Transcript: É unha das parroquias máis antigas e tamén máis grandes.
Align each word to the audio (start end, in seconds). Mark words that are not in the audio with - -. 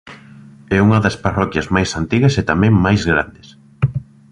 É 0.75 0.77
unha 0.87 0.99
das 1.05 1.19
parroquias 1.25 1.67
máis 1.75 1.89
antigas 2.01 2.33
e 2.41 2.43
tamén 2.51 2.73
máis 2.85 3.01
grandes. 3.11 3.47